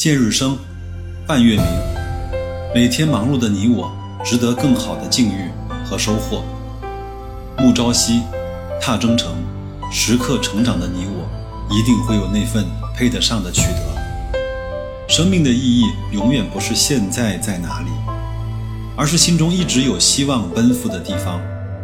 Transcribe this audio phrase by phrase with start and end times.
[0.00, 0.56] 见日升，
[1.26, 1.64] 半月明。
[2.74, 3.92] 每天忙碌的你我，
[4.24, 5.50] 值得更好的境遇
[5.84, 6.42] 和收获。
[7.58, 8.22] 暮朝夕，
[8.80, 9.34] 踏征程，
[9.92, 11.28] 时刻成长的你我，
[11.70, 12.64] 一定会有那份
[12.96, 14.36] 配得上的取得。
[15.06, 17.90] 生命的意义，永远不是现在在哪里，
[18.96, 21.38] 而是心中一直有希望奔赴的地方。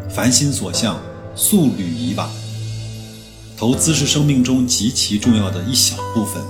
[0.08, 0.98] 凡心所向，
[1.34, 2.30] 速履以往。
[3.58, 6.42] 投资是生命中极其重要的一小部分，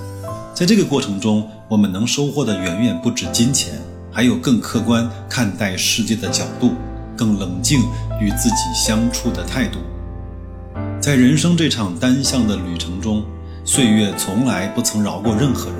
[0.57, 1.47] 在这个过程中。
[1.69, 3.73] 我们能收获的远远不止金钱，
[4.09, 6.71] 还有更客观看待世界的角度，
[7.13, 7.81] 更冷静
[8.21, 9.79] 与自己相处的态度。
[11.01, 13.21] 在人生这场单向的旅程中，
[13.65, 15.79] 岁月从来不曾饶过任何人。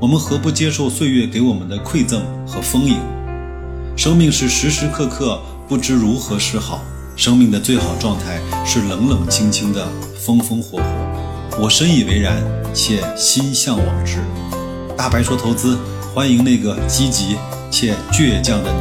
[0.00, 2.96] 我们何不接受岁月给我们的馈赠和丰盈？
[3.94, 5.38] 生命是时时刻刻
[5.68, 6.80] 不知如何是好，
[7.14, 10.84] 生命的最好状态是冷冷清清的，风风火火。
[11.58, 12.40] 我深以为然，
[12.72, 14.18] 且心向往之。
[14.96, 15.76] 大白说：“投资，
[16.14, 17.36] 欢迎那个积极
[17.70, 18.80] 且倔强的你。”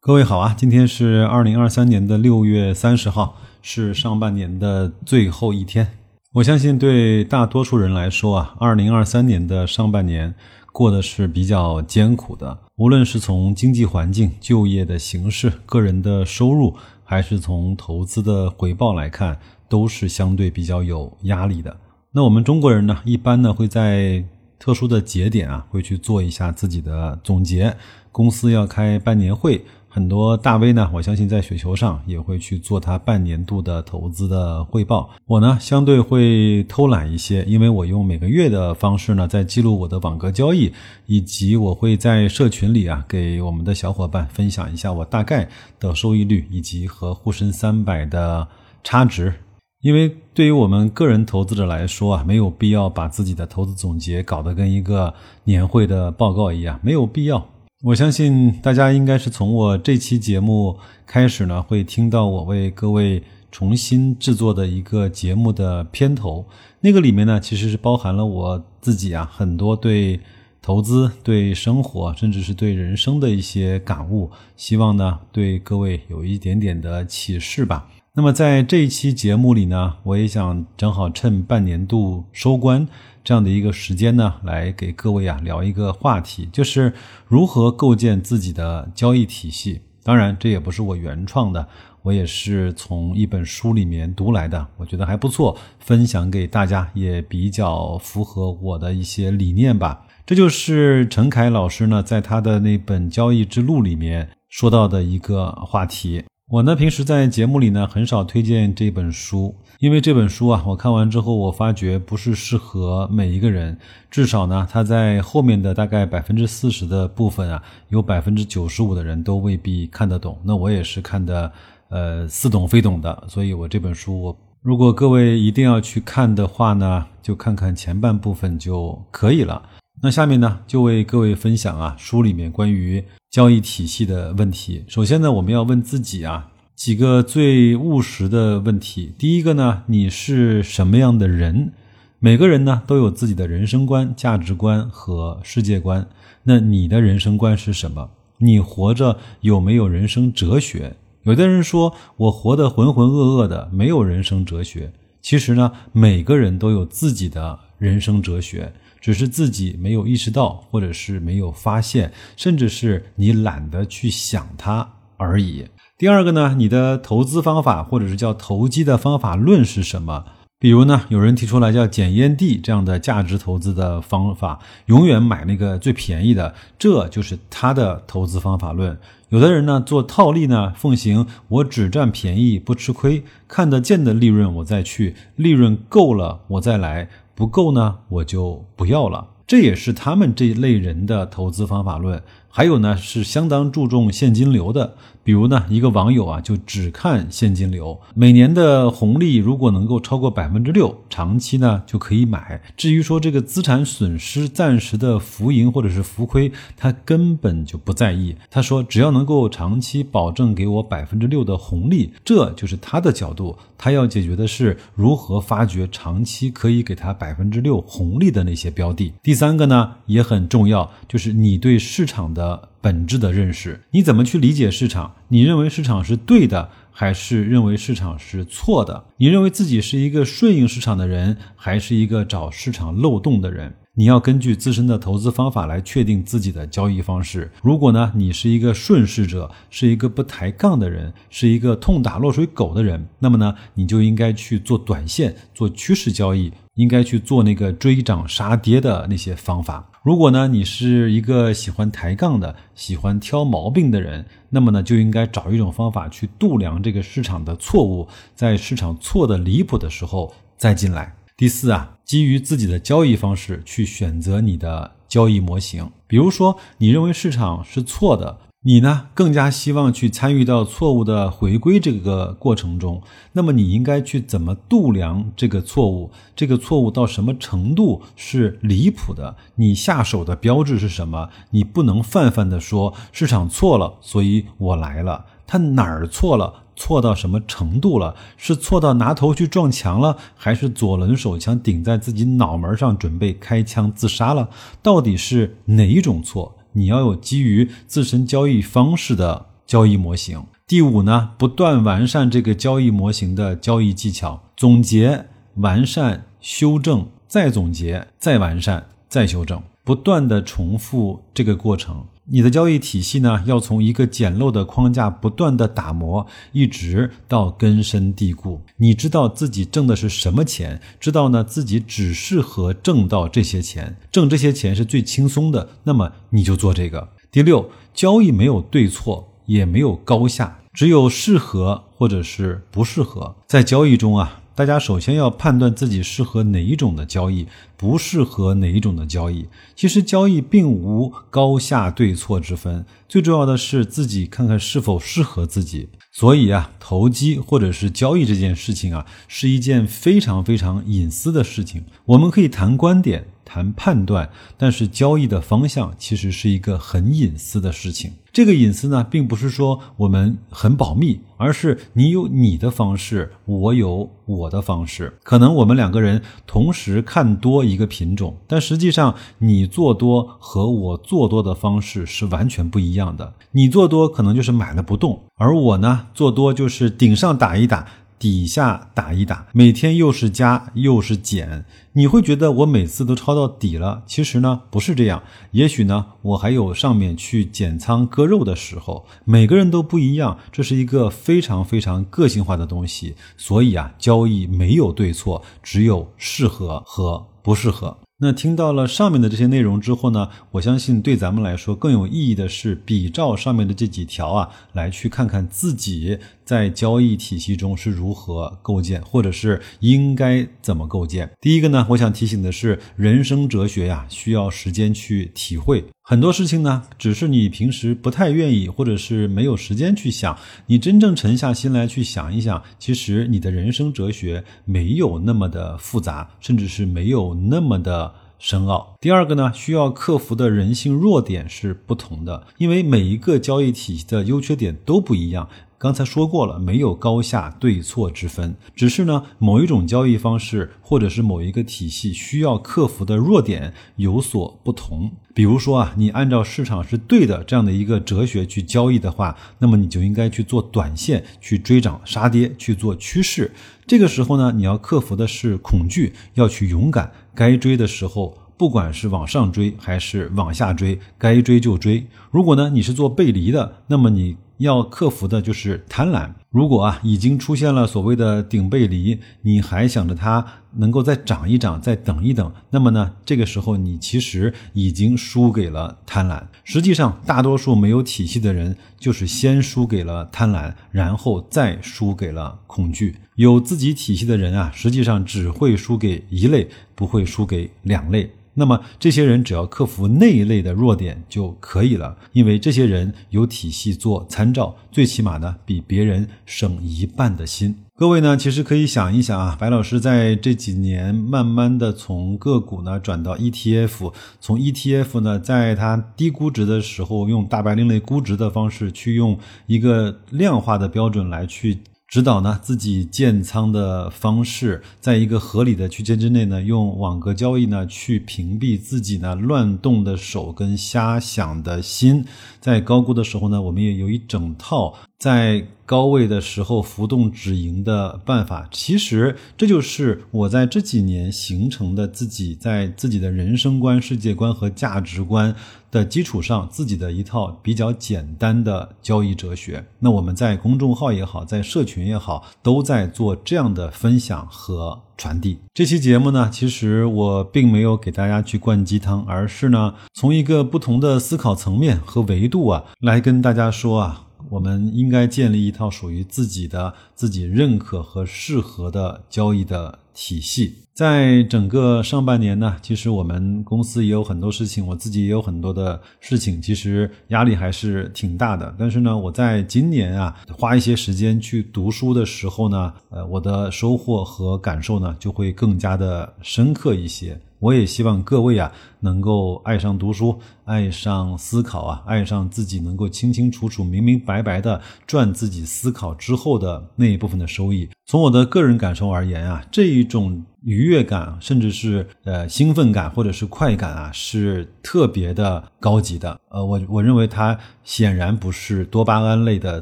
[0.00, 5.86] 各位好啊，今天是二零二三年的六月三十号，是上半年的最后一天。
[6.34, 10.34] 我相信对大多数人来说啊，二零二三年的上半年
[10.72, 16.76] 过的是比较艰苦的，无论是从经济环境、就业的形势、个人的收入，
[17.10, 21.74] 还是从投资的回报来看，都是相对比较有压力的。
[22.12, 24.22] 那我们中国人呢，一般呢会在
[24.58, 27.74] 特殊的节点啊，会去做一下自己的总结。
[28.12, 29.64] 公司要开半年会，
[29.98, 35.10] 很多大 V 呢，我相信在雪球上也会去做他半年度的投资的汇报。
[35.26, 40.72] 我呢，相对会偷懒一些，因为我用每个月的方式呢，在记录我的网格交易，
[41.06, 45.48] 以及我会在社群里啊，给我们的小伙伴分享一下我大概
[45.80, 48.46] 的收益率，以及和沪深三百的
[48.84, 49.34] 差值。
[49.80, 55.12] 因为对于我们个人投资者来说啊，没有必要把自己的投资总结搞得跟一个
[55.42, 57.44] 年会的报告一样，没有必要。
[57.84, 63.22] 我相信大家应该是从我这期节目开始呢，会听到我为各位
[63.52, 66.44] 重新制作的一个节目的片头。
[66.80, 70.18] 那个里面呢，其实是包含了我自己啊很多对
[70.60, 77.88] 投资、对生活，甚至是对人生的一些感悟，希望呢对各位有一点点的启示吧。
[78.14, 82.88] 那么在这一期节目里呢，我也想正好趁半年度收官
[83.28, 86.94] 这样的一个时间呢，来给各位啊聊一个话题，就是
[87.26, 89.82] 如何构建自己的交易体系。
[90.02, 91.68] 当然，这也不是我原创的，
[92.00, 100.06] 我也是从一本书里面读来的，我觉得还不错，分享给大家也比较符合我的一些理念吧。
[100.24, 106.24] 这就是陈凯老师呢在他的那本《交易之路》里面说到的一个话题。
[106.50, 113.78] 我呢，平时在节目里呢，很少推荐这本书，因为这本书啊，我看完之后，我发觉不是适合每一个人。
[114.10, 120.36] 至少呢，它在后面的大概百分之四十的部分啊，有百分之九十五的人都未必看得懂。
[120.42, 121.52] 那我也是看的，
[121.90, 123.24] 呃，似懂非懂的。
[123.28, 129.62] 所以我这本书，我如果各位一定要去看的话呢，就看看前半部分就可以了。
[130.02, 133.04] 那下面呢，就为各位分享啊，书里面关于。
[133.30, 139.12] 交易体系的问题，首先呢，我们要问自己啊几个最务实的问题。
[139.18, 141.72] 第一个呢，你是什么样的人？
[142.20, 146.06] 每个人呢都有自己的人生观、价值观和世界观。
[146.44, 148.10] 那你的人生观是什么？
[148.36, 150.94] 你活着有没有人生哲学？
[151.24, 154.92] 有的人说我活得浑浑噩噩的，没有人生哲学。
[155.20, 158.72] 其实呢，每个人都有自己的人生哲学。
[159.00, 164.88] 只是自己没有意识到，或者是没有发现，甚至是你懒得去想它
[165.18, 165.66] 而已。
[165.98, 170.24] 第二个呢，你的投资方法或者是叫投机的方法论是什么？
[170.60, 178.98] 比如呢，有人提出来叫捡烟蒂这样的价值投资的方法，永远买那个最便宜的，这就是他的投资方法论。
[179.28, 187.08] 有的人呢做套利呢，奉行我只占便宜不吃亏，看得见的利润我再去，利润够了我再来。
[187.36, 189.28] 不够呢，我就不要了。
[189.46, 192.20] 这也是他们这一类人的投资方法论。
[192.48, 194.94] 还有呢，是相当注重现金流的。
[195.22, 202.62] 比如呢，一个网友啊，就只看现金流，每年的红利如果能够超过百分之六，长期呢就可以买。
[202.78, 208.34] 至于说这个资产损失、暂时的浮盈或者是浮亏，他根本就不在意。
[208.50, 213.54] 他说，只要能够长期保证给我百分之六的红利，这就是他的角度。
[213.76, 219.12] 他要解决的是如何发掘长期可以给他百分之六红利的那些标的。
[219.22, 222.68] 第三个呢也很重要，就是你对市场的。
[222.80, 225.16] 本质的认识，你怎么去理解市场？
[225.28, 229.04] 你认为市场是对的，还是认为市场是错的？
[229.18, 233.74] 你认为自己是一个顺应市场的人，还是一个找市场漏洞的人？
[233.94, 237.50] 你要根据自身的投资方法来确定自己的交易方式。
[237.62, 249.90] 如果呢，你是一个顺势者，是一个不抬杠的人，是一个痛打落水狗的人，那么呢，你就应该去做短线，做趋势交易，应该去做那个追涨杀跌的那些方法。
[250.04, 261.12] 如果呢，你是一个喜欢抬杠的、喜欢挑毛病的人，那么呢，就应该找一种方法去度量这个市场的错误，在市场错的离谱的时候再进来。
[261.36, 265.90] 第四啊，基于自己的交易方式去选择你的交易模型。
[266.06, 273.00] 比如说，你认为市场是错的，你呢更加希望去参与到错误的回归这个过程中。
[273.32, 276.10] 那么你应该去怎么度量这个错误？
[276.34, 279.36] 这个错误到什么程度是离谱的？
[279.54, 281.30] 你下手的标志是什么？
[281.50, 285.26] 你不能泛泛的说市场错了，所以我来了。
[285.46, 286.64] 它哪儿错了？
[286.74, 288.16] 错到什么程度了？
[288.36, 294.50] 是错到拿头去撞墙了，还是左轮手枪顶在自己脑门上准备开枪自杀了？
[294.82, 296.56] 到底是哪一种错？
[296.72, 300.44] 你要有基于自身交易方式的交易模型。
[300.66, 312.06] 第五呢，不断完善这个交易模型的交易技巧，总结、完善、修正，再总结、再完善、再修正，不断的重复这个过程。
[312.30, 318.60] 你的交易体系呢，要从一个简陋的框架不断的打磨，一直到根深蒂固。
[318.76, 327.08] 你知道自己挣的是什么钱，知道呢自己只适合挣到这些钱，挣这些钱是最轻松的，那么你就做这个。
[327.30, 333.36] 第六，交易没有对错，也没有高下，只有适合或者是不适合。
[333.46, 334.42] 在交易中啊。
[334.58, 337.46] 大家首先要判断自己适合哪一种的交易，
[337.76, 339.46] 不适合哪一种的交易。
[339.76, 345.90] 其实交易并无高下对错之分，最重要的是自己看看是否适合自己。
[346.10, 351.84] 所以啊，投机或者是交易这件事情啊，是一件非常非常隐私的事情。
[352.06, 353.28] 我们可以谈观点。
[353.48, 354.28] 谈判断，
[354.58, 358.12] 但是交易的方向其实是一个很隐私的事情。
[358.30, 365.16] 这个隐私呢，并不是说我们很保密，而是你有你的方式，我有我的方式。
[365.24, 373.32] 可能我们两个人同时看多一个品种，但实际上你做多和我做多的方式是完全不一样的。
[373.52, 377.88] 你做多可能就是买了不动，而我呢做多就是顶上打一打。
[378.18, 384.02] 底下打一打，每天又是加又是减，你会觉得我每次都抄到底了。
[384.06, 385.22] 其实呢，不是这样。
[385.52, 389.06] 也许呢，我还有上面去减仓割肉的时候。
[389.24, 393.14] 每个人都不一样，这是一个非常非常个性化的东西。
[393.36, 397.98] 所以啊，交易没有对错，只有适合和不适合。
[398.20, 411.30] 那听到了上面的这些内容之后呢，我相信对咱们来说更有意义的是比照上面的这几条啊，来去看看自己在交易体系中是如何构建，或者是应该怎么构建。
[411.40, 415.84] 第一个呢，我想提醒的是，人生哲学呀，需要时间去体会。
[416.10, 420.38] 很多事情呢，只是你平时不太愿意，或者是没有时间去想。
[420.64, 428.94] 你真正沉下心来去想一想，其实你的人生哲学没有那么的复杂，甚至是没有那么的深奥。
[429.02, 435.46] 第二个呢，需要克服的人性弱点是不同的，因为每一个交易体系的优缺点都不一样。
[435.78, 445.12] 刚才说过了，没有高下对错之分，只是呢，某一种交易方式或者是某一个体系需要克服的弱点有所不同。
[445.32, 453.52] 比如说啊，你按照市场是对的这样的一个哲学去交易的话，那么你就应该去做短线，去追涨杀跌，去做趋势。
[453.86, 458.36] 这个时候呢，你要克服的是恐惧，要去勇敢，该追的时候。
[458.56, 462.04] 不管是往上追还是往下追，该追就追。
[462.32, 466.30] 如果呢你是做背离的，那么你要克服的就是贪婪。
[466.50, 470.44] 如果啊已经出现了所谓的顶背离，你还想着它
[470.76, 476.42] 能够再涨一涨，再等一等，那么呢这个时候你其实已经输给了贪婪。
[476.64, 483.16] 实际上，大多数没有体系的人就是先输给了贪婪，然后再输给了恐惧。
[483.36, 488.30] 有自己体系的人啊，实际上只会输给一类，不会输给两类。
[488.58, 497.76] 那么这些人只要克服那一类的弱点就可以了，因为这些人有体系做参照，最起码呢比别人省一半的心。
[497.94, 511.78] 各位呢，其实可以想一想啊，白老师在这几年慢慢的从个股呢转到 ETF，从 ETF 呢在它低估值的时候，用大白另类估值的方式去用一个量化的标准来去。
[512.08, 522.24] 指导呢自己建仓的方式，在一个合理的区间之内呢，用网格交易呢去屏蔽自己呢乱动的手跟瞎想的心。
[522.60, 535.54] 在高估的时候呢，我们也有一整套在高位的时候浮动止盈的办法，其实这就是我在这几年形成的自己在自己的人生观、世界观和价值观
[535.90, 539.86] 的基础上自己的一套比较简单的交易哲学。
[540.00, 545.58] 那我们在公众号也好，在社群也好，都在做这样的分享和传递。
[545.74, 554.24] 这期节目呢，其实我并没有给大家去灌鸡汤，而是呢，从一个不同的思考层面和维度啊，来跟大家说啊。
[554.50, 560.74] 我们应该建立一套属于自己的、自己认可和适合的交易的体系。
[560.92, 568.74] 在整个上半年呢，其实我们公司也有很多事情，我自己也有很多的事情，其实压力还是挺大的。
[568.76, 577.40] 但是呢，我在今年啊，花一些时间去读书的时候呢，呃，我的收获和感受呢，就会更加的深刻一些。
[577.60, 587.88] 我也希望各位啊，能够爱上读书，爱上思考啊，爱上自己能够清清楚楚、明明白白的赚自己思考之后的那一部分的收益。
[588.10, 596.40] 从我的个人感受而言啊，这一种愉悦感，甚至是呃兴奋感或者是快感啊，是特别的高级的。
[596.48, 599.78] 呃，我我认为它显然不是多巴胺类的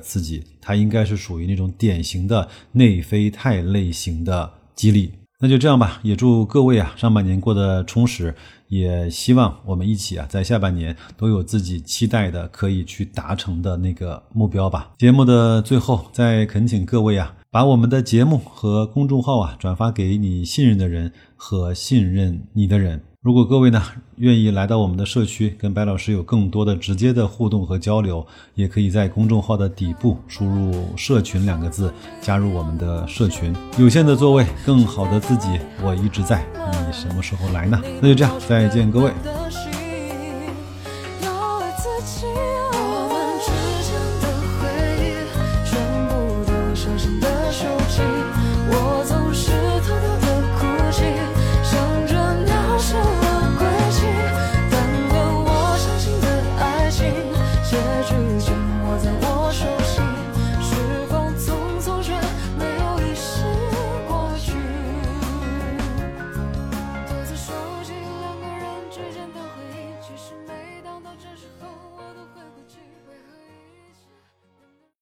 [0.00, 5.12] 刺激，它应该是属于那种典型的内啡肽类型的激励。
[5.38, 8.34] 那就这样吧，也祝各位啊上半年过得充实，
[8.66, 14.90] 也希望我们一起啊在下半年都有自己期待的可以去达成的那个目标吧。
[14.98, 23.02] 节目的最后，再恳请各位啊，把我们的节目和公众号啊转发给你信任的人和信任你的人。
[23.22, 23.82] 如果各位呢
[24.18, 28.24] 愿意来到我们的社区，跟白老师有更多的直接的互动和交流，
[28.54, 33.54] 也可以在公众号的底部输入“社群”两个字，加入我们的社群。
[33.78, 35.48] 有限的座位，更好的自己，
[35.82, 36.44] 我一直在。
[36.86, 37.80] 你什么时候来呢？
[38.00, 39.10] 那就这样，再见，各位。